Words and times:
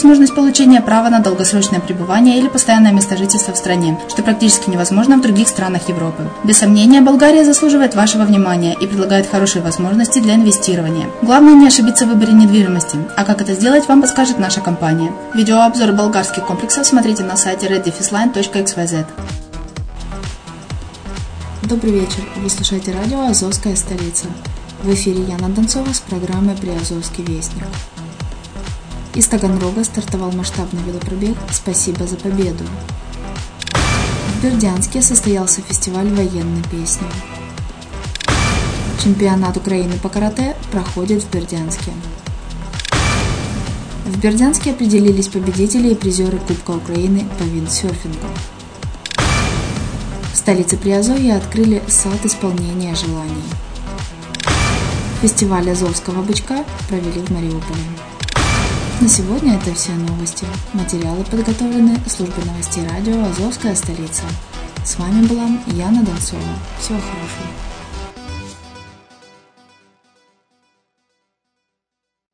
возможность 0.00 0.34
получения 0.34 0.80
права 0.80 1.10
на 1.10 1.18
долгосрочное 1.18 1.78
пребывание 1.78 2.38
или 2.38 2.48
постоянное 2.48 2.90
место 2.90 3.18
жительства 3.18 3.52
в 3.52 3.58
стране, 3.58 3.98
что 4.08 4.22
практически 4.22 4.70
невозможно 4.70 5.18
в 5.18 5.20
других 5.20 5.46
странах 5.46 5.90
Европы. 5.90 6.26
Без 6.42 6.56
сомнения, 6.56 7.02
Болгария 7.02 7.44
заслуживает 7.44 7.94
вашего 7.94 8.22
внимания 8.22 8.74
и 8.80 8.86
предлагает 8.86 9.30
хорошие 9.30 9.60
возможности 9.60 10.18
для 10.18 10.36
инвестирования. 10.36 11.06
Главное 11.20 11.52
не 11.52 11.66
ошибиться 11.66 12.06
в 12.06 12.08
выборе 12.08 12.32
недвижимости, 12.32 12.96
а 13.14 13.24
как 13.24 13.42
это 13.42 13.52
сделать, 13.52 13.88
вам 13.88 14.00
подскажет 14.00 14.38
наша 14.38 14.62
компания. 14.62 15.12
Видеообзор 15.34 15.92
болгарских 15.92 16.46
комплексов 16.46 16.86
смотрите 16.86 17.22
на 17.22 17.36
сайте 17.36 17.66
reddefisline.xyz. 17.66 19.04
Добрый 21.64 21.92
вечер. 21.92 22.24
Вы 22.36 22.48
слушаете 22.48 22.92
радио 22.92 23.26
«Азовская 23.26 23.76
столица». 23.76 24.28
В 24.82 24.94
эфире 24.94 25.24
Яна 25.24 25.50
Донцова 25.50 25.92
с 25.92 26.00
программой 26.00 26.56
«Приазовский 26.56 27.22
вестник». 27.22 27.64
Из 29.14 29.26
Таганрога 29.26 29.82
стартовал 29.82 30.30
масштабный 30.30 30.82
велопробег 30.84 31.36
«Спасибо 31.52 32.06
за 32.06 32.16
победу». 32.16 32.64
В 33.72 34.42
Бердянске 34.44 35.02
состоялся 35.02 35.62
фестиваль 35.62 36.08
военной 36.08 36.62
песни. 36.70 37.06
Чемпионат 39.02 39.56
Украины 39.56 39.98
по 40.00 40.08
карате 40.08 40.54
проходит 40.70 41.24
в 41.24 41.30
Бердянске. 41.30 41.90
В 44.06 44.16
Бердянске 44.18 44.70
определились 44.70 45.28
победители 45.28 45.88
и 45.88 45.94
призеры 45.96 46.38
Кубка 46.38 46.70
Украины 46.70 47.26
по 47.38 47.42
виндсерфингу. 47.42 48.28
В 50.32 50.36
столице 50.36 50.76
Приазовья 50.76 51.36
открыли 51.36 51.82
сад 51.88 52.24
исполнения 52.24 52.94
желаний. 52.94 53.42
Фестиваль 55.20 55.68
Азовского 55.68 56.22
бычка 56.22 56.64
провели 56.88 57.20
в 57.20 57.30
Мариуполе. 57.30 57.82
На 59.00 59.08
сегодня 59.08 59.56
это 59.56 59.74
все 59.74 59.92
новости. 59.92 60.44
Материалы 60.74 61.24
подготовлены 61.24 61.98
службой 62.06 62.44
новостей 62.44 62.86
радио 62.86 63.24
«Азовская 63.24 63.74
столица». 63.74 64.24
С 64.84 64.98
вами 64.98 65.26
была 65.26 65.48
Яна 65.68 66.04
Донцова. 66.04 66.42
Всего 66.78 66.98
хорошего. 66.98 67.69